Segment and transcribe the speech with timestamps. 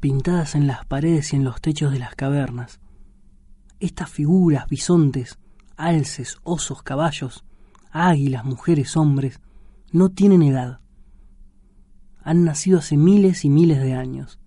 [0.00, 2.80] pintadas en las paredes y en los techos de las cavernas.
[3.78, 5.38] Estas figuras, bisontes,
[5.76, 7.44] alces, osos, caballos,
[7.90, 9.40] águilas, mujeres, hombres,
[9.92, 10.80] no tienen edad.
[12.22, 14.38] Han nacido hace miles y miles de años,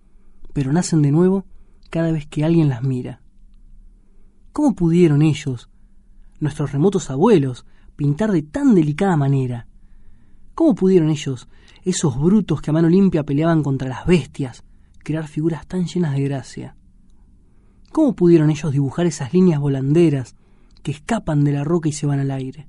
[0.52, 1.44] pero nacen de nuevo
[1.90, 3.20] cada vez que alguien las mira.
[4.52, 5.68] ¿Cómo pudieron ellos,
[6.40, 7.64] nuestros remotos abuelos,
[7.96, 9.66] pintar de tan delicada manera?
[10.54, 11.48] ¿Cómo pudieron ellos,
[11.84, 14.64] esos brutos que a mano limpia peleaban contra las bestias,
[15.04, 16.76] crear figuras tan llenas de gracia?
[17.92, 20.34] ¿Cómo pudieron ellos dibujar esas líneas volanderas
[20.82, 22.66] que escapan de la roca y se van al aire?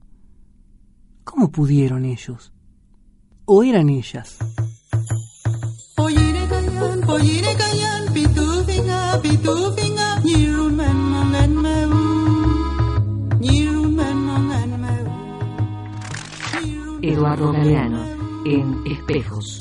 [1.24, 2.54] ¿Cómo pudieron ellos?
[3.46, 4.38] ¿O eran ellas?
[17.02, 19.60] Eduardo Galeano en Espejos,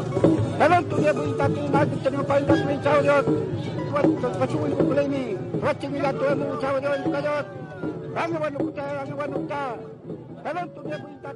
[0.59, 3.23] pero tú ya puedes estar tú nadie te lo puede dar sin chavo de hoy
[3.25, 7.31] tú vas a pasar un buen premio va chinga todo mundo chavo de hoy cayó
[8.13, 9.75] vamos bueno mucha vamos bueno mucha
[10.43, 11.35] pero tú ya puedes estar